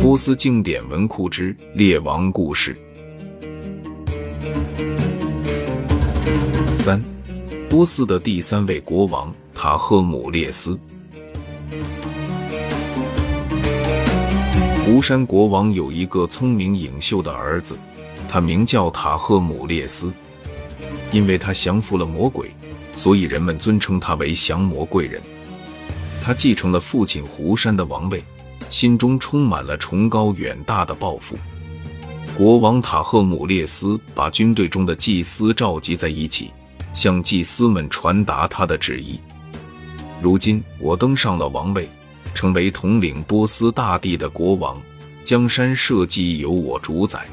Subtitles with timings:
[0.00, 2.76] 波斯经典文库之列王故事
[6.74, 7.02] 三：
[7.68, 10.78] 波斯的第三位国王塔赫姆列斯。
[14.84, 17.76] 湖山国王有一个聪明颖秀的儿子，
[18.28, 20.12] 他名叫塔赫姆列斯。
[21.10, 22.50] 因为他降服了魔鬼，
[22.96, 25.22] 所以人们尊称他为降魔贵人。
[26.24, 28.24] 他继承了父亲胡山的王位，
[28.70, 31.36] 心中充满了崇高远大的抱负。
[32.34, 36.50] 国王塔赫姆列斯把军队中的祭司召集在一起，
[36.94, 39.20] 向祭司们传达他的旨意。
[40.22, 41.86] 如今我登上了王位，
[42.34, 44.80] 成为统领波斯大地的国王，
[45.24, 47.26] 江山社稷由我主宰。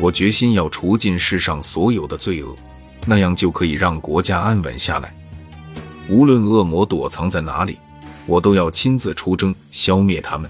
[0.00, 2.56] 我决心要除尽世上所有的罪恶。
[3.04, 5.14] 那样就可以让国家安稳下来。
[6.12, 7.78] 无论恶魔躲藏在哪里，
[8.26, 10.48] 我都要亲自出征，消灭他们。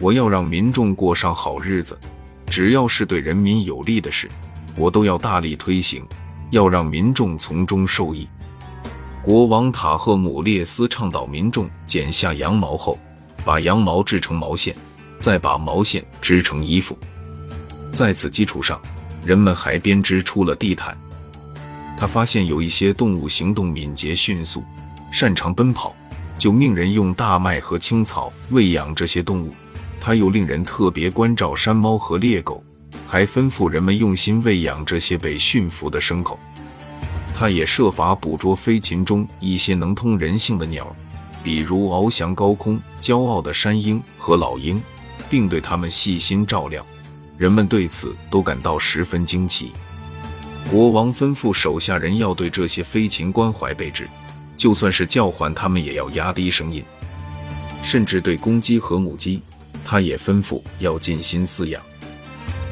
[0.00, 1.96] 我要让民众过上好日子，
[2.48, 4.28] 只要是对人民有利的事，
[4.74, 6.04] 我都要大力推行，
[6.50, 8.26] 要让民众从中受益。
[9.22, 12.98] 国王塔赫姆列斯倡导民众剪下羊毛后，
[13.44, 14.74] 把羊毛制成毛线，
[15.20, 16.98] 再把毛线织成衣服。
[17.92, 18.80] 在此基础上，
[19.24, 20.98] 人们还编织出了地毯。
[21.96, 24.62] 他发现有一些动物行动敏捷迅速，
[25.10, 25.94] 擅长奔跑，
[26.36, 29.54] 就命人用大麦和青草喂养这些动物。
[30.00, 32.62] 他又令人特别关照山猫和猎狗，
[33.06, 36.38] 还吩咐人们用心喂养这些被驯服的牲口。
[37.34, 40.94] 他也设法捕捉飞禽中一些能通人性的鸟，
[41.42, 44.80] 比如翱翔高空、骄傲的山鹰和老鹰，
[45.28, 46.84] 并对它们细心照料。
[47.36, 49.72] 人们对此都感到十分惊奇。
[50.68, 54.08] 国王吩咐手下人要对这些飞禽关怀备至，
[54.56, 56.82] 就算是叫唤他们也要压低声音。
[57.82, 59.40] 甚至对公鸡和母鸡，
[59.84, 61.80] 他也吩咐要尽心饲养。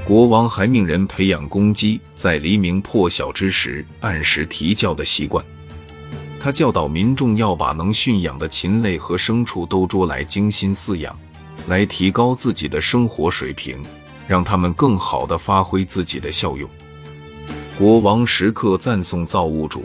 [0.04, 5.42] 国王还命人培养公鸡在黎明破晓之时按时啼叫的习惯。
[6.40, 11.16] 他教导民众要把能驯养的禽类和牲畜都捉来精心饲养，
[11.68, 13.80] 来提高自己的生活水平，
[14.26, 16.68] 让他们更好地发挥自己的效用。
[17.76, 19.84] 国王时刻赞颂造物主，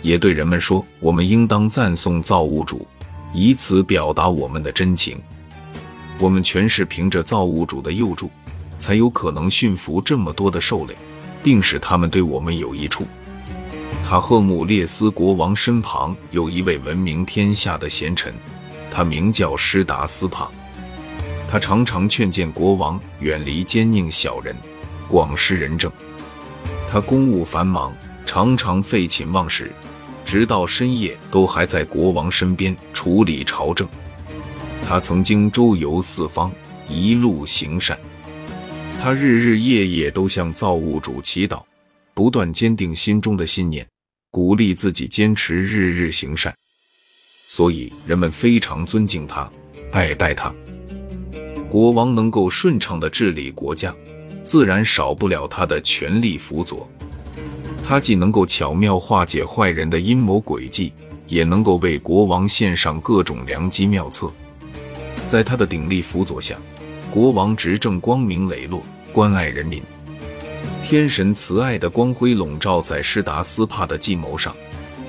[0.00, 2.86] 也对人们说：“我们应当赞颂造物主，
[3.34, 5.20] 以此表达我们的真情。
[6.18, 8.30] 我们全是凭着造物主的佑助，
[8.78, 10.96] 才有可能驯服这么多的兽类，
[11.42, 13.06] 并使他们对我们有益处。”
[14.02, 18.32] 塔赫姆列斯国王身旁有一位闻名天下的贤臣，
[18.90, 20.48] 他名叫施达斯帕。
[21.46, 24.56] 他常常劝谏国王远离奸佞小人，
[25.06, 25.92] 广施仁政。
[26.88, 27.92] 他公务繁忙，
[28.24, 29.70] 常常废寝忘食，
[30.24, 33.86] 直到深夜都还在国王身边处理朝政。
[34.82, 36.50] 他曾经周游四方，
[36.88, 37.98] 一路行善。
[39.02, 41.62] 他日日夜夜都向造物主祈祷，
[42.14, 43.86] 不断坚定心中的信念，
[44.30, 46.54] 鼓励自己坚持日日行善。
[47.48, 49.50] 所以人们非常尊敬他，
[49.92, 50.54] 爱戴他。
[51.68, 53.94] 国王能够顺畅地治理国家。
[54.46, 56.88] 自然少不了他的全力辅佐。
[57.84, 60.92] 他既能够巧妙化解坏人的阴谋诡计，
[61.26, 64.32] 也能够为国王献上各种良机妙策。
[65.26, 66.56] 在他的鼎力辅佐下，
[67.10, 68.80] 国王执政光明磊落，
[69.12, 69.82] 关爱人民。
[70.84, 74.54] 天神慈爱的光辉笼罩在施达斯帕的计谋上，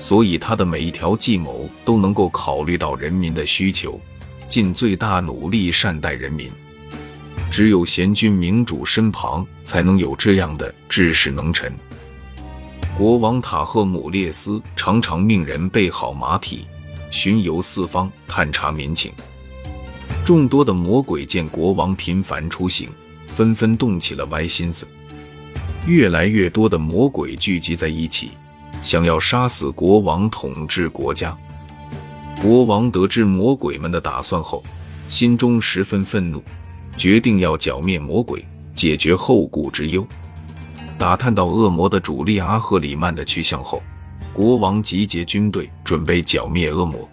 [0.00, 4.00] 所以他的每一条计谋都能够考虑到人民的需求，
[4.48, 6.50] 尽最大努力善待人民。
[7.50, 11.72] 只有贤君明主身旁，才能有这样的治世能臣。
[12.96, 16.66] 国王塔赫姆列斯常常命人备好马匹，
[17.10, 19.12] 巡游四方，探查民情。
[20.24, 22.88] 众多的魔鬼见国王频繁出行，
[23.28, 24.86] 纷纷动起了歪心思。
[25.86, 28.32] 越来越多的魔鬼聚集在一起，
[28.82, 31.36] 想要杀死国王，统治国家。
[32.42, 34.62] 国王得知魔鬼们的打算后，
[35.08, 36.42] 心中十分愤怒。
[36.98, 40.04] 决定要剿灭魔鬼，解决后顾之忧。
[40.98, 43.80] 打探到恶魔的主力阿赫里曼的去向后，
[44.32, 47.08] 国王集结军队，准备剿灭恶魔。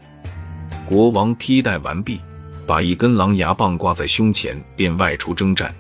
[0.88, 2.20] 国王披戴完毕，
[2.66, 5.74] 把一根狼牙棒挂在胸前，便外出征战。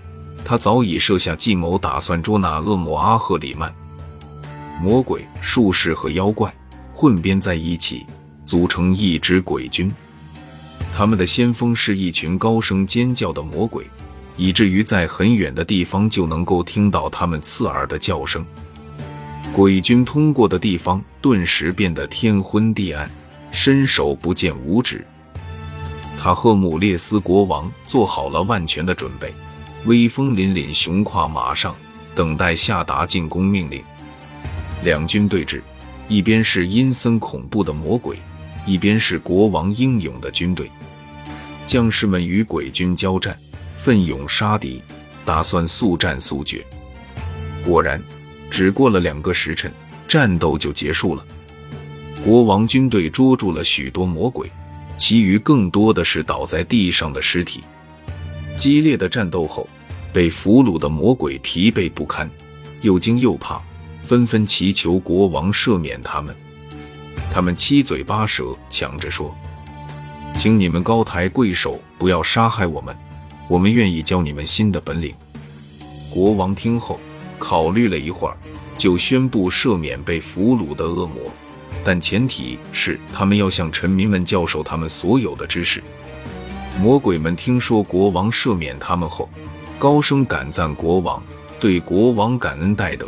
[0.45, 3.73] 他早已设下计谋，打算捉拿恶魔阿赫里曼。
[4.79, 6.53] 魔鬼、术士和妖怪
[6.93, 8.05] 混编在一起，
[8.45, 9.91] 组成一支鬼军。
[10.95, 13.85] 他们的先锋是一群高声尖叫的魔鬼，
[14.37, 18.45] 以至于在很远的地方就能够听到他们刺耳的叫声。
[19.53, 23.09] 鬼军通过的地方顿时变得天昏地暗，
[23.51, 25.05] 伸手不见五指。
[26.17, 29.33] 塔赫姆列斯国王做好了万全的准备，
[29.85, 31.75] 威风凛凛，雄跨马上，
[32.13, 33.81] 等待下达进攻命令。
[34.83, 35.61] 两军对峙，
[36.09, 38.17] 一边是阴森恐怖的魔鬼，
[38.65, 40.69] 一边是国王英勇的军队。
[41.65, 43.37] 将士们与鬼军交战，
[43.85, 44.81] 奋勇杀敌，
[45.23, 46.65] 打算速战速决。
[47.63, 48.01] 果然，
[48.49, 49.71] 只过了两个时辰，
[50.07, 51.23] 战斗就结束了。
[52.23, 54.51] 国王军队捉住了许多魔鬼，
[54.97, 57.63] 其余更多的是倒在地上的尸体。
[58.57, 59.69] 激烈的战斗后，
[60.11, 62.27] 被俘虏的魔鬼疲惫不堪，
[62.81, 63.61] 又惊又怕，
[64.01, 66.35] 纷纷祈求国王赦免他们。
[67.31, 69.35] 他们七嘴八舌，抢着说。
[70.35, 72.97] 请你们高抬贵手，不要杀害我们。
[73.47, 75.13] 我们愿意教你们新的本领。
[76.09, 76.99] 国王听后
[77.37, 78.37] 考虑了一会儿，
[78.77, 81.31] 就宣布赦免被俘虏的恶魔，
[81.83, 85.83] 但前提是他们要向臣民们教授他们所有的知识。
[86.79, 89.29] 魔鬼们听说国王赦免他们后，
[89.77, 91.21] 高声感赞国王，
[91.59, 93.07] 对国王感恩戴德，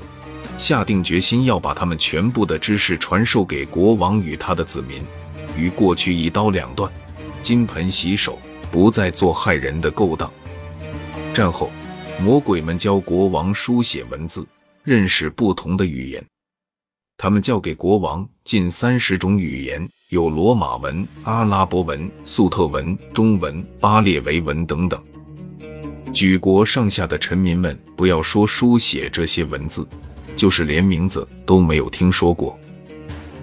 [0.58, 5.02] 下定决心要把他们全部的知识传授给国王与他的子民，
[5.58, 6.92] 与过去一刀两断。
[7.42, 8.38] 金盆洗手，
[8.72, 10.32] 不再做害人的勾当。
[11.34, 11.70] 战后，
[12.22, 14.46] 魔鬼们教国王书写文字，
[14.84, 16.24] 认识不同的语言。
[17.18, 25.04] 他们教给国王近三十种语言，有罗马文、阿拉伯文、粟特文、中文、巴列维文等等。
[26.14, 29.88] 举国上下的臣民们，不要说书写这些文字，
[30.36, 32.58] 就是连名字都没有听说过。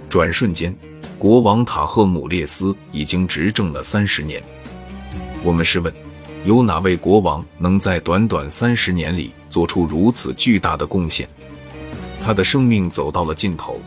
[0.09, 0.77] 转瞬间。
[1.17, 4.45] 国王塔赫姆列斯已经执政了三十年。
[5.43, 5.93] 我们试问，
[6.45, 11.29] 有哪位国王能在短短三十年里做出如此巨大的贡献？
[12.23, 13.81] 他的生命走到了尽头，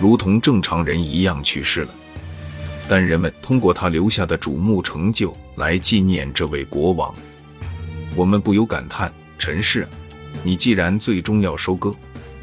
[0.00, 1.88] 如同正常人一样去世了。
[2.88, 7.14] 但人们通过他留下的瞩目成就来纪念这位国王。
[8.14, 9.86] 我们不由感叹：陈氏，
[10.42, 11.94] 你既然最终要收割，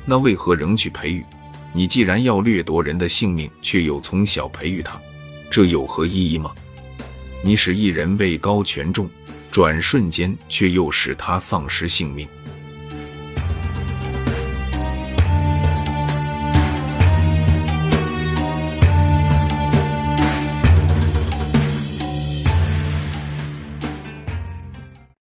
[0.06, 1.24] 那为何仍去培育？
[1.74, 5.00] 你既然要掠夺人的性命，却又从小培育他，
[5.52, 6.52] 这有何意义吗？
[7.42, 9.10] 你使一人位高权重，
[9.52, 12.28] 转瞬间却又使他丧失性命。